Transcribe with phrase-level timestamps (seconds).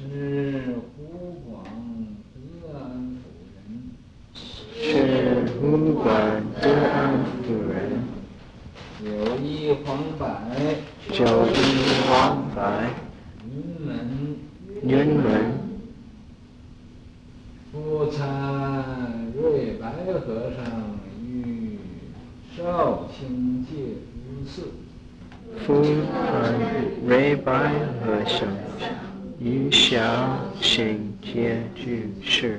[0.00, 1.64] 是湖广
[2.34, 3.58] 德安府人。
[4.74, 6.04] 是湖广
[6.60, 7.72] 德安府人。
[9.00, 9.06] 九
[9.42, 9.86] 衣黄
[10.18, 10.24] 白。
[11.10, 11.56] 九衣
[12.08, 12.10] 黄
[12.54, 12.90] 白。
[13.44, 13.50] 云
[13.86, 13.88] 门。
[14.82, 15.24] 云门。
[17.72, 19.90] 复参瑞白
[20.20, 21.07] 和尚
[22.98, 23.76] 绍兴戒
[24.12, 24.62] 毒寺。
[25.64, 26.54] 复参
[27.06, 28.48] 瑞白和尚
[29.38, 29.96] 于绍
[30.60, 31.80] 兴戒毒
[32.24, 32.58] 寺。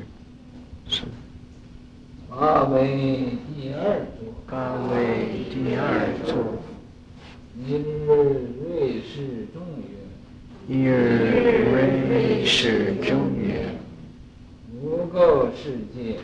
[2.29, 4.33] 发为第二座。
[4.49, 6.33] 八为第二座。
[7.67, 7.83] 一日
[8.63, 9.91] 瑞士众曰。
[10.69, 11.67] 一日
[12.07, 13.75] 瑞士众曰。
[14.81, 16.15] 无垢世界，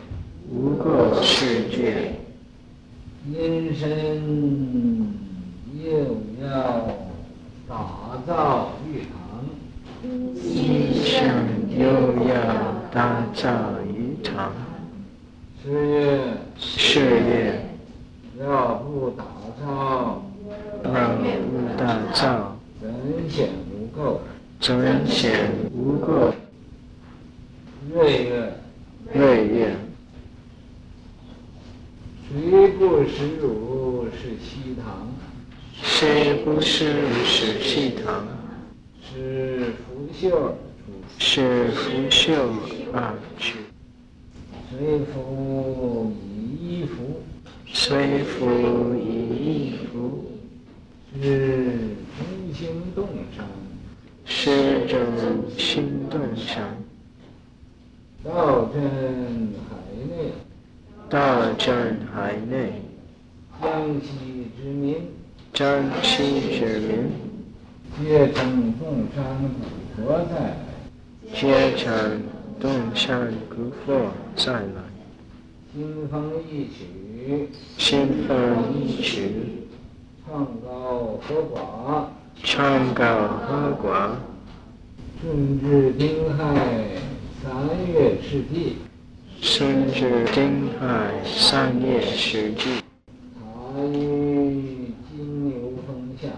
[0.50, 2.14] 无垢世界，
[3.28, 5.12] 因身
[5.84, 5.90] 又
[6.40, 6.46] 要
[7.68, 9.44] 打造玉堂，
[10.04, 11.84] 因身又
[12.28, 12.34] 要
[12.92, 13.50] 打造
[13.84, 14.52] 玉堂。
[15.60, 15.98] 事业，
[16.56, 17.66] 事业，
[18.38, 19.24] 要不打
[19.60, 20.22] 造，
[20.84, 24.20] 要不打造，人显不够，
[24.60, 26.32] 人显无垢？
[27.92, 28.52] 瑞曰，
[29.12, 29.74] 瑞曰，
[32.38, 35.08] 虽不识汝是西堂，
[35.82, 38.26] 虽不识汝是西堂，
[39.00, 40.54] 是拂袖
[41.18, 42.34] 是拂袖
[42.92, 43.60] 而去，
[44.68, 46.12] 虽复
[46.60, 47.22] 以衣服，
[47.72, 50.26] 虽复以衣服，
[51.18, 51.78] 是
[52.18, 53.46] 中兴洞山，
[54.26, 54.98] 是中
[55.56, 56.76] 兴洞山。
[58.22, 58.82] 道真
[59.70, 59.72] 海
[60.10, 60.32] 内，
[61.08, 62.82] 道真海内，
[63.62, 64.96] 江西之民，
[65.52, 67.12] 江西之民，
[67.96, 69.24] 皆称洞山
[69.94, 70.56] 古佛再来，
[71.32, 72.22] 皆称
[72.60, 74.82] 洞山古佛再来。
[75.72, 79.30] 新风一曲，新风一曲，
[80.26, 82.06] 唱高和寡，
[82.42, 84.10] 唱高和寡，
[85.22, 86.44] 顺治丁亥。
[87.44, 87.52] 三
[87.92, 88.78] 月十季，
[89.40, 92.82] 顺治丁亥三月十季，
[93.34, 95.54] 他于金牛
[95.86, 96.28] 峰下，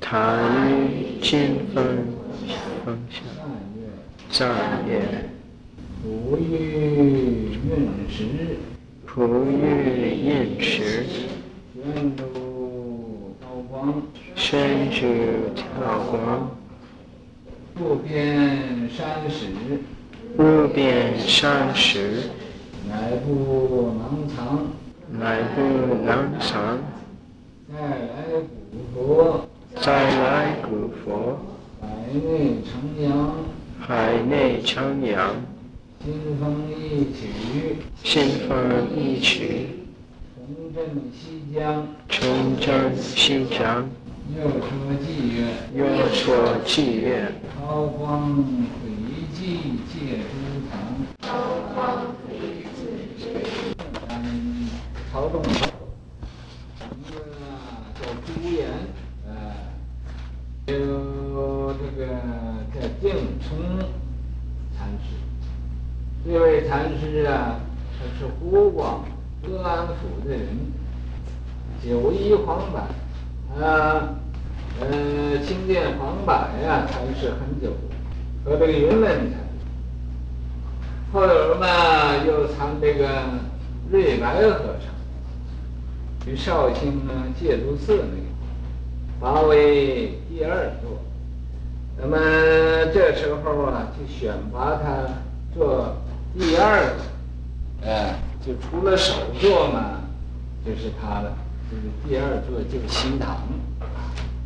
[0.00, 0.38] 他
[0.68, 1.82] 于金峰
[2.84, 3.20] 峰下，
[4.30, 5.30] 三月，
[6.02, 8.26] 普于运石，
[9.06, 9.50] 普于
[10.22, 11.06] 运石，
[11.74, 14.02] 宣诸道光，
[14.34, 15.06] 宣诸
[15.80, 16.50] 道光，
[17.74, 19.46] 不遍山石。
[20.36, 22.30] 不遍山石，
[22.88, 24.66] 乃不能藏，
[25.10, 25.60] 乃不
[26.04, 26.78] 能藏。
[27.70, 28.06] 再来
[28.70, 29.46] 古佛，
[29.80, 31.38] 再来古佛。
[31.80, 33.10] 海内徜徉，
[33.78, 35.16] 海内徜徉。
[36.02, 39.68] 新风一曲，新风一曲。
[40.34, 43.88] 重振西江，重振西江。
[44.34, 44.64] 又说
[45.04, 45.40] 妓院，
[45.74, 45.80] 又
[46.14, 46.24] 说
[46.64, 48.44] 妓院，韬光
[49.42, 50.38] 辉霁戒毒
[50.70, 50.78] 堂，
[51.20, 51.26] 韬
[51.74, 52.78] 光辉霁
[53.18, 53.74] 戒毒
[54.06, 54.08] 堂。
[55.12, 55.68] 曹洞宗，
[56.78, 57.16] 一个
[57.98, 58.70] 叫朱颜，
[59.26, 59.34] 呃，
[60.66, 62.06] 有这个
[62.72, 63.10] 叫净
[63.40, 63.58] 冲
[64.78, 65.10] 禅师。
[66.24, 67.58] 这位禅师啊，
[67.98, 69.04] 他是湖广
[69.42, 70.46] 德安府的人，
[71.84, 72.78] 九一黄柏，
[73.60, 74.14] 啊，
[74.80, 76.32] 呃，青殿黄柏
[76.64, 77.72] 呀，禅师很久。
[78.44, 79.38] 和这个云门禅，
[81.12, 83.08] 后来嘛又参这个
[83.90, 88.24] 瑞白和尚，去绍兴呢戒毒寺那里，
[89.20, 90.98] 发为第二座。
[91.96, 92.16] 那么
[92.92, 95.06] 这时候啊，就选拔他
[95.54, 95.94] 做
[96.36, 100.00] 第二个，呃，就除了首座嘛，
[100.66, 101.32] 就是他了。
[101.70, 103.38] 就是第二座就是西堂，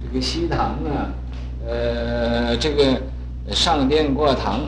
[0.02, 1.10] 这个西堂啊，
[1.66, 3.00] 呃，这个。
[3.52, 4.60] 上殿过堂，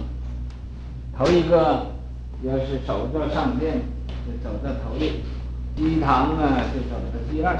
[1.16, 1.86] 头一个
[2.42, 3.82] 要是首座上殿，
[4.24, 7.56] 就走到头一；堂啊，就走到第二；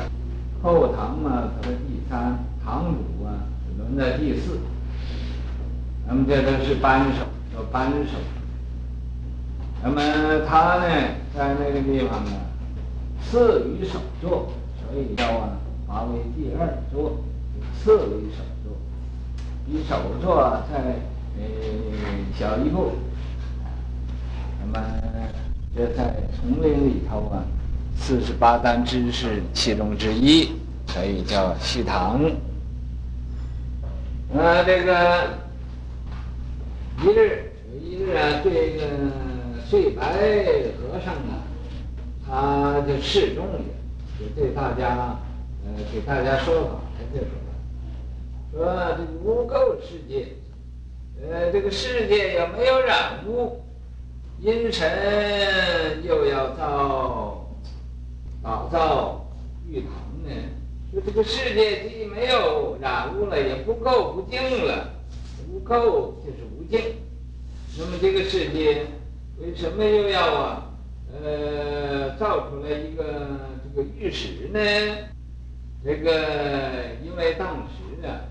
[0.63, 2.35] 后堂嘛，走到第三；
[2.65, 3.35] 堂主啊，
[3.77, 4.61] 轮在第四。
[6.07, 8.17] 那么这都是扳手，叫扳手。
[9.83, 10.01] 那么
[10.49, 10.87] 他呢，
[11.37, 12.31] 在那个地方呢，
[13.21, 17.19] 次于首座，所以叫啊，华为第二座，
[17.83, 18.45] 次为首。
[19.71, 20.79] 比首座再
[21.37, 21.45] 呃
[22.39, 22.93] 小一步，
[24.61, 24.87] 那么
[25.77, 27.45] 这在丛林里头啊，
[27.95, 30.53] 四十八单知识其中之一，
[30.87, 32.19] 所以叫西堂。
[34.33, 35.29] 那，这个
[37.03, 38.87] 一日一日啊，这个
[39.69, 40.03] 岁白
[40.81, 41.45] 和尚啊，
[42.27, 43.61] 他就示众了，
[44.19, 45.19] 就对大家，
[45.63, 47.29] 呃，给大家说法，他就说，
[48.53, 48.65] 说
[48.97, 50.29] 这个污垢世界，
[51.21, 53.63] 呃，这个世界也没有染污？
[54.41, 57.51] 阴沉又要造，
[58.43, 59.27] 打造
[59.69, 59.91] 玉堂
[60.25, 60.31] 呢？
[60.93, 64.95] 说这个世界既没有染污了，也不垢不净了，
[65.51, 66.81] 无垢就是无净。
[67.77, 68.87] 那么这个世界
[69.39, 70.65] 为什么又要啊？
[71.23, 73.05] 呃，造出来一个
[73.75, 74.61] 这个玉石呢？
[75.85, 78.23] 这个因为当时啊，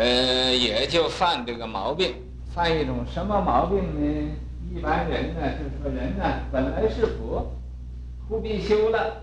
[0.00, 2.14] 呃，也就犯这个毛病。
[2.54, 4.30] 犯一种什么毛病呢？
[4.74, 7.52] 一般人呢，就说人呢，本来是佛，
[8.26, 9.20] 不必修了，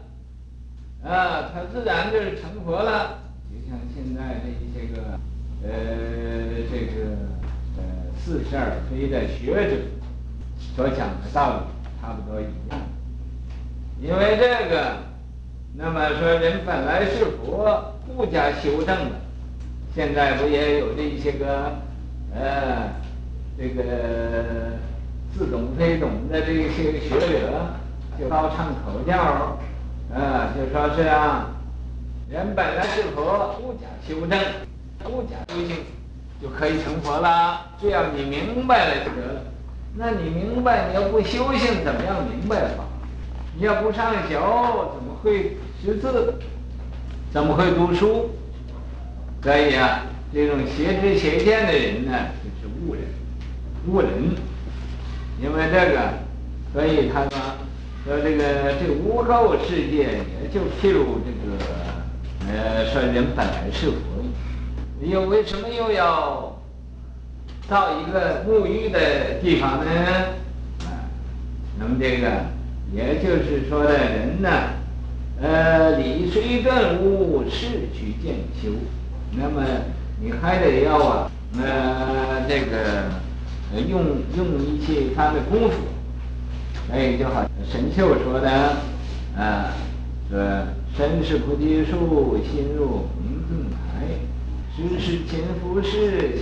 [1.03, 3.17] 啊，他自然就是成佛了。
[3.49, 5.19] 就像现在这些个，
[5.63, 5.67] 呃，
[6.69, 7.09] 这个
[7.77, 7.83] 呃
[8.23, 9.77] 似是而非的学者
[10.75, 11.63] 所讲的道理，
[11.99, 12.79] 差不多一样。
[13.99, 14.97] 因为这个，
[15.75, 19.15] 那么说人本来是佛，不加修正的，
[19.97, 21.73] 现在不也有这些个，
[22.35, 22.93] 呃。
[23.59, 23.81] 这个
[25.33, 27.49] 似懂非懂的这些个学者，
[28.19, 29.57] 就高唱口调，
[30.13, 31.47] 啊，就说是啊，
[32.29, 34.39] 人本来是佛，不假修正，
[34.99, 35.77] 不假修行，
[36.39, 37.61] 就可以成佛了。
[37.81, 39.41] 只要你明白了就得了。
[39.95, 42.83] 那你明白，你要不修行，怎么样明白法？
[43.55, 46.35] 你要不上学，怎么会识字？
[47.33, 48.29] 怎么会读书？
[49.43, 50.03] 所以啊，
[50.33, 52.11] 这种邪知邪见的人呢，
[52.43, 53.03] 就是误人。
[53.87, 54.09] 误人，
[55.41, 56.13] 因为这个，
[56.73, 57.39] 所以他说
[58.05, 63.95] 说这个这个污垢世界，也就譬如这个，呃，说人本来是佛，
[65.01, 66.59] 又为什么又要
[67.69, 69.91] 到一个沐浴的地方呢？
[70.81, 71.07] 啊，
[71.79, 72.27] 那么这个，
[72.93, 74.49] 也就是说的人呢，
[75.41, 78.71] 呃，理虽顿悟，事须渐修，
[79.31, 79.63] 那么
[80.21, 83.27] 你还得要啊，呃，这个。
[83.69, 84.01] 呃用
[84.37, 85.75] 用一些他的功夫，
[86.89, 88.49] 哎，就好神秀说的，
[89.37, 89.73] 啊，
[90.31, 90.39] 说
[90.95, 94.07] 身是菩提树，心入明镜台，
[94.73, 95.91] 时时勤拂拭，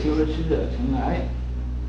[0.04, 1.22] 修持惹尘埃。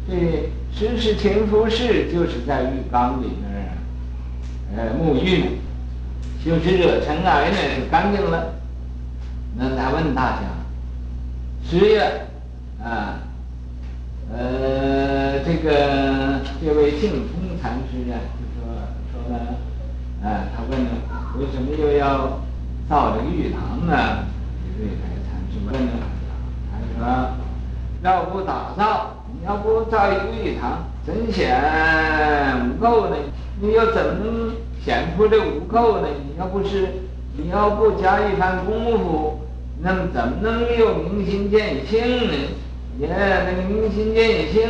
[0.09, 3.77] 这时时勤拂拭就是在浴缸里面，
[4.75, 5.59] 呃，沐浴，
[6.43, 8.55] 修持惹尘埃呢就干净了。
[9.59, 10.45] 那来问大家，
[11.69, 12.01] 十月，
[12.83, 13.19] 啊。
[14.33, 18.67] 呃，这个这位净空禅师啊，就说
[19.13, 19.37] 说呢，
[20.21, 20.91] 啊，他问了，
[21.39, 22.41] 为什么又要
[22.89, 24.27] 造这个玉堂呢？
[24.79, 25.93] 瑞白禅师问了，
[26.73, 27.31] 他说，
[28.03, 31.55] 要不打造，你要不造一个玉堂，怎显
[32.69, 33.17] 无垢呢？
[33.61, 34.53] 你要怎么
[34.85, 36.09] 显出这无垢呢？
[36.29, 36.89] 你要不是，
[37.37, 39.41] 你要不加一番功夫，
[39.82, 42.32] 那么怎么能有明心见性呢？
[42.99, 44.67] 也那个明心见性，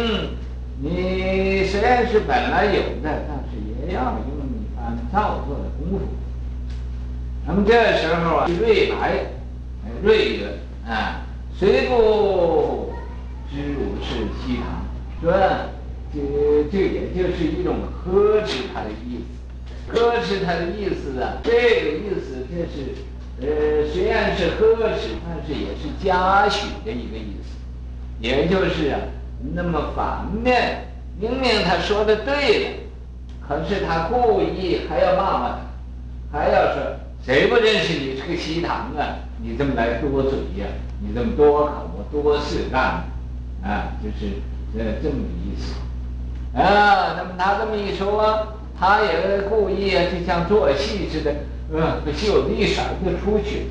[0.81, 6.07] 你虽然是本来有的，但是也要用一番造作的功夫。
[7.47, 9.27] 那么这时候啊，瑞白，
[10.03, 11.23] 瑞曰啊，
[11.57, 12.93] 虽不
[13.49, 14.85] 知如是西堂，
[15.23, 15.33] 说
[16.13, 16.19] 这
[16.73, 22.91] 这也就是一种呵斥他的意思，呵斥他的意思啊，这个意思这是
[23.41, 23.47] 呃，
[23.93, 27.57] 虽然是呵斥，但是也是嘉许的一个意思。
[28.19, 28.99] 也就是啊，
[29.55, 30.87] 那么反面，
[31.21, 32.71] 明明他说的对了，
[33.47, 35.59] 可是他故意还要骂骂
[36.33, 36.83] 他，还要说
[37.23, 39.21] 谁不认识你这个西堂啊？
[39.43, 40.67] 你这么来多嘴呀、
[41.01, 43.05] 你这么多口，多事干，
[43.63, 44.33] 啊，就是
[44.79, 45.75] 呃这么个意思。
[46.59, 51.35] 啊，那么他这么一说，他也故意啊，就像做戏似的，
[51.73, 53.67] 嗯，可惜我这一闪就出去，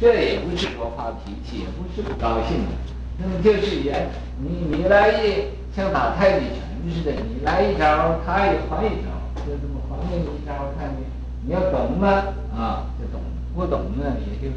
[0.00, 2.72] 这也不是说发脾气，也不是不高兴的。
[3.18, 9.08] 那么就是也，你你来一像打太极拳似的，你来一招，他也还一招，
[9.46, 11.06] 就这么还给你一招，看你
[11.46, 13.22] 你要懂了啊就懂，
[13.54, 14.52] 不懂呢也就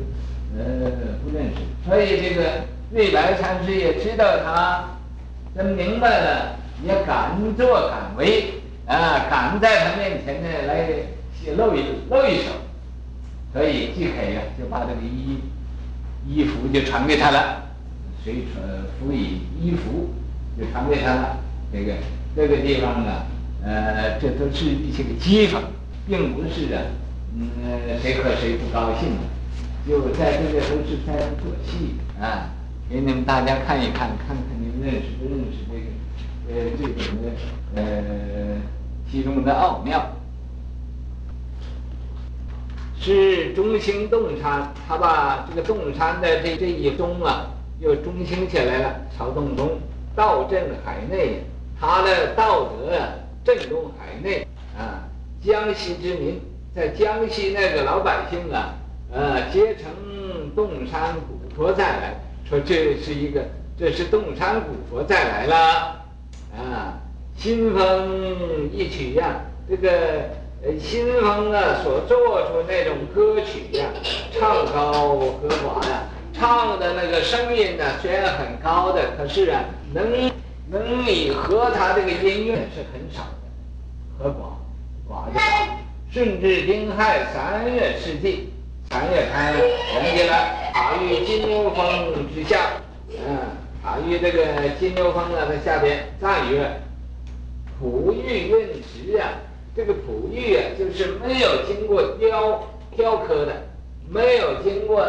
[0.57, 0.89] 呃
[1.23, 1.61] 不认识。
[1.87, 4.97] 所以这个瑞白禅师也知道他
[5.55, 8.45] 真明白了，也敢作敢为
[8.87, 10.89] 啊，敢在他面前呢来
[11.55, 12.51] 露一露一手，
[13.53, 15.39] 所以季凯呀就把这个衣
[16.27, 17.65] 衣服就传给他了。
[18.21, 18.61] 随传
[18.99, 20.09] 服以衣服，
[20.59, 21.37] 就传给他了。
[21.71, 21.93] 这个
[22.35, 23.25] 这个地方啊，
[23.63, 25.61] 呃，这都是一些个机法，
[26.05, 26.81] 并不是啊，
[27.33, 27.47] 嗯，
[28.01, 29.15] 谁和谁不高兴，
[29.87, 32.51] 就在这个都是在做戏啊，
[32.89, 35.87] 给你们大家看一看，看看你们认识不认识这个
[36.49, 38.57] 呃这种的呃
[39.09, 40.18] 其中的奥妙。
[43.01, 47.47] 是中兴洞山，他把这个洞山的这这一宗啊，
[47.79, 48.95] 又中兴起来了。
[49.17, 49.79] 曹洞宗
[50.15, 51.41] 道震海内，
[51.79, 53.07] 他的道德啊，
[53.45, 54.45] 震动海内
[54.77, 55.07] 啊。
[55.41, 56.41] 江西之民，
[56.75, 58.75] 在江西那个老百姓啊，
[59.13, 59.85] 呃，皆成
[60.53, 63.45] 洞山古佛再来，说这是一个，
[63.77, 65.55] 这是洞山古佛再来了
[66.53, 66.99] 啊。
[67.37, 69.39] 新风一曲呀、
[69.69, 70.37] 这个。
[70.61, 73.85] 呃，新风啊，所做出那种歌曲呀、
[74.37, 79.63] 唱高和寡呀，唱的那个声音呢、虽然很高的，可是啊，
[79.93, 80.29] 能
[80.69, 84.51] 能以和他这个音乐是很少的，和寡
[85.09, 85.45] 寡的少。
[86.11, 88.49] 顺治丁亥三月四季，
[88.89, 92.57] 三月开人家了，塔于金牛峰之下，
[93.07, 93.37] 嗯，
[93.81, 94.45] 塔于这个
[94.77, 96.81] 金牛峰啊的下边，赞曰：
[97.79, 99.39] 璞玉韵石啊。
[99.79, 102.67] 这个璞玉啊，就是没有经过雕
[102.97, 103.53] 雕刻的，
[104.09, 105.01] 没有经过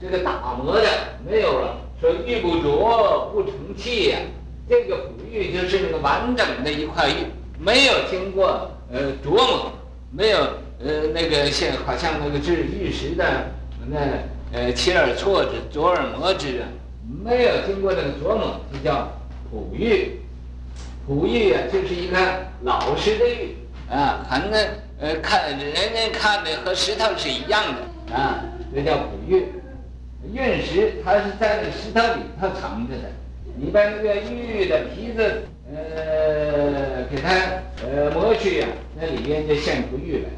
[0.00, 0.86] 这个打磨的，
[1.28, 4.22] 没有了说玉不琢不成器呀、啊。
[4.68, 7.26] 这个璞玉就是那个完整的一块玉，
[7.58, 9.72] 没有经过呃琢磨，
[10.12, 10.38] 没有
[10.78, 13.24] 呃那个像好像那个制玉石的
[13.88, 13.98] 那
[14.52, 16.68] 呃切而错之、琢而磨之啊，
[17.24, 19.08] 没有经过那个琢磨，就叫
[19.50, 20.20] 璞玉。
[21.08, 22.16] 璞玉啊，就是一个
[22.62, 23.56] 老实的玉。
[23.90, 24.52] 啊，反正
[25.00, 29.46] 呃，看人家看的和石头是一样的啊，这叫璞玉。
[30.32, 33.10] 玉石它是在那石头里头藏着的，
[33.56, 35.42] 你把那个玉的皮子
[35.74, 37.28] 呃给它
[37.84, 40.30] 呃磨去呀、啊，那里边就现出玉来。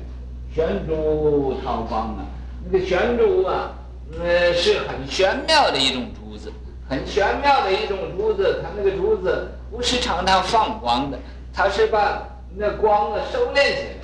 [0.54, 2.24] 玄珠掏光啊，
[2.64, 3.72] 那个玄珠啊，
[4.18, 6.50] 呃是很玄妙的一种珠子，
[6.88, 11.18] 很玄妙的一种珠子，它那个珠子不是常常放光的，
[11.52, 12.26] 它是把。
[12.56, 13.96] 那光啊，收敛起来，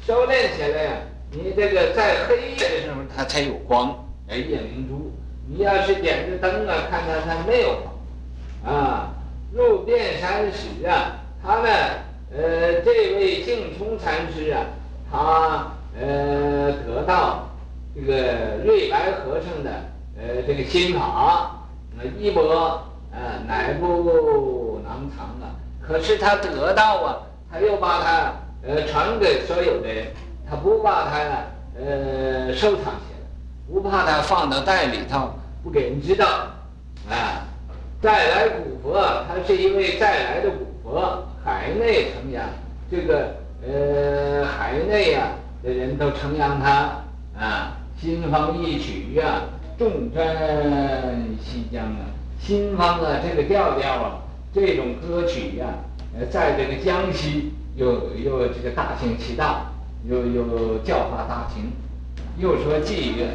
[0.00, 0.96] 收敛起来呀、啊，
[1.30, 3.94] 你这个在黑夜的时候，它才有光。
[4.28, 5.12] 哎，夜明珠，
[5.46, 8.74] 你要是点着灯啊，看它它没有光。
[8.74, 9.10] 啊，
[9.52, 11.68] 入殿山时啊，他呢，
[12.34, 14.64] 呃，这位净空禅师啊，
[15.10, 17.46] 他呃得到
[17.94, 19.70] 这个瑞白和尚的
[20.16, 25.52] 呃这个心法，那衣钵呃乃不能藏啊。
[25.86, 27.18] 可是他得到啊。
[27.50, 28.32] 他又把它
[28.66, 30.06] 呃传给所有的人，
[30.48, 36.26] 他不把它呃收藏起来，不怕它放到袋里头不给人知道，
[37.08, 37.46] 啊，
[38.00, 42.44] 再来古佛，他是一位再来的古佛，海内承扬，
[42.90, 43.36] 这个
[43.66, 47.02] 呃海内呀、啊、的人都承扬他
[47.38, 49.42] 啊，新风一曲呀、
[49.78, 52.08] 重振西江啊，
[52.40, 54.18] 新风啊这个调调啊，
[54.54, 55.66] 这种歌曲呀、
[56.16, 59.66] 呃，在这个江西又又这个大行其道，
[60.08, 61.72] 又又教化大情，
[62.38, 63.26] 又说偈曰：“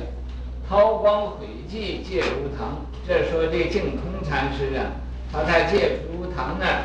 [0.68, 4.88] 韬光辉霁戒如堂。”这说这净空禅师啊，
[5.32, 6.84] 他在戒如堂那儿，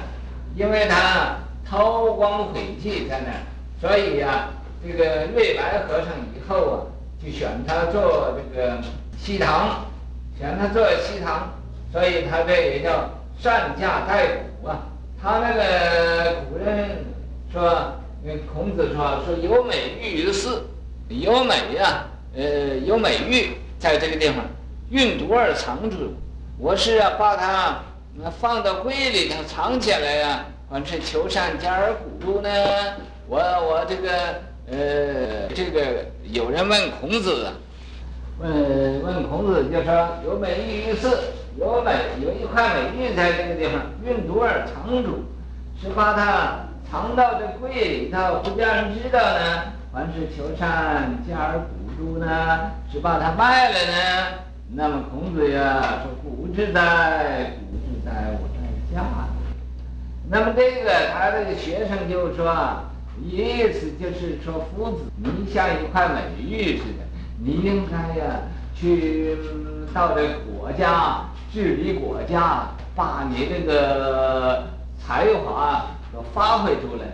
[0.56, 3.40] 因为他韬光辉霁在那儿，
[3.80, 4.50] 所以呀、啊，
[4.84, 6.76] 这个瑞白和尚以后啊，
[7.24, 8.78] 就选他做这个
[9.16, 9.86] 西堂，
[10.36, 11.50] 选他做西堂，
[11.92, 14.26] 所以他这也叫善驾代
[14.60, 14.82] 古啊。
[15.20, 17.04] 他那个古人
[17.52, 17.92] 说，
[18.54, 20.62] 孔子说说有美玉于斯，
[21.08, 22.04] 有美呀，
[22.36, 24.36] 呃，有美玉在这个地方，
[24.90, 25.96] 运牘而藏之。
[26.56, 27.80] 我是啊，把它
[28.38, 32.48] 放到柜里头藏起来呀，还是求善加而鼓助呢？
[33.26, 34.10] 我我这个
[34.70, 37.48] 呃，这个有人问孔子，
[38.38, 41.18] 问问孔子就说有美玉于斯。
[41.58, 41.90] 有美
[42.22, 45.08] 有一块美玉在这个地方，运毒而藏之，
[45.82, 52.70] 是把它藏到这柜里头，不让人知道呢，还是求善加而鼓助呢？
[52.92, 54.38] 是把它卖了呢？
[54.72, 59.04] 那么孔子呀说：“古之哉，古之哉，我在下。”
[60.30, 62.54] 那么这个他这个学生就说，
[63.20, 67.04] 意思就是说，夫子，你像一块美玉似的，
[67.42, 68.42] 你应该呀
[68.76, 69.38] 去
[69.92, 71.24] 到这国家。
[71.52, 74.64] 治理国家，把你这个
[75.00, 77.06] 才华都发挥出来。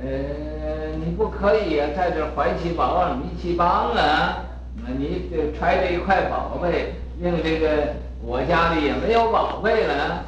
[0.00, 4.38] 呃，你不可以在这怀其宝啊迷其邦啊！
[4.76, 10.24] 那你这揣着一块宝贝，令这个国家里也没有宝贝了。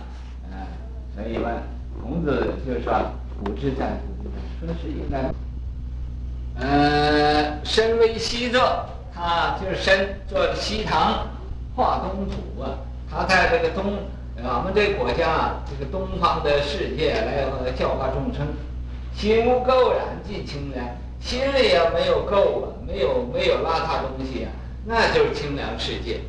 [0.51, 0.67] 呃，
[1.15, 1.51] 所以吧，
[2.03, 2.93] 孔子就说
[3.45, 5.31] ：“古之在，古之在，说是应该。”
[6.59, 7.61] 呃。
[7.63, 8.61] 身为西座，
[9.15, 11.29] 他就是身做西堂，
[11.77, 12.75] 化东土啊。
[13.13, 13.99] 他在这个东，
[14.37, 18.47] 我们这国家这个东方的世界来教化众生，
[19.13, 20.87] 心无垢染即清凉，
[21.19, 24.51] 心里也没有垢啊，没有没有邋遢东西啊，
[24.87, 26.21] 那就是清凉世界。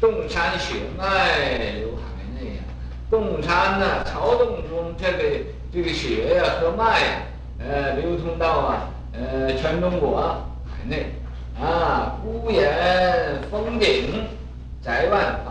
[0.00, 1.38] 洞山血脉
[1.80, 2.62] 流海内呀，
[3.10, 5.24] 洞山呢，朝洞中这个
[5.72, 7.22] 这个血呀和脉呀，
[7.58, 10.20] 呃，流通到啊，呃，全中国
[10.64, 11.06] 海内，
[11.60, 14.24] 啊，孤岩峰顶
[14.80, 15.47] 宅万。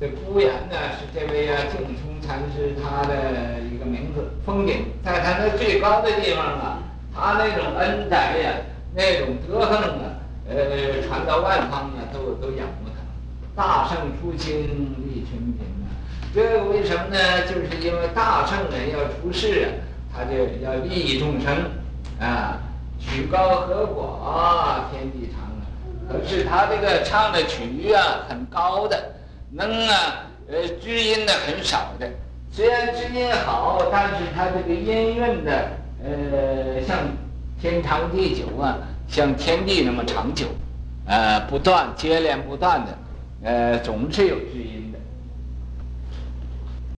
[0.00, 6.78] 这孤岩呢是这位啊净空禅师他的一个名字，峰顶在他那最高的地方啊，
[7.14, 8.50] 他那种恩德呀，
[8.94, 10.16] 那种德行啊，
[10.48, 12.96] 呃，传到万方啊，都都仰慕他。
[13.54, 14.62] 大圣初兴
[15.04, 15.92] 利群品啊，
[16.34, 17.42] 这为什么呢？
[17.42, 19.68] 就是因为大圣人要出世啊，
[20.16, 21.54] 他就要利益众生
[22.18, 22.58] 啊，
[22.98, 25.68] 曲高和寡，天地长啊。
[26.08, 29.16] 可是他这个唱的曲啊，很高的。
[29.52, 32.08] 能啊，呃，知音的很少的。
[32.52, 35.70] 虽然知音好，但是他这个音韵的，
[36.04, 36.98] 呃，像
[37.60, 38.78] 天长地久啊，
[39.08, 40.46] 像天地那么长久，
[41.06, 42.98] 呃，不断接连不断的，
[43.42, 44.79] 呃，总是有知音。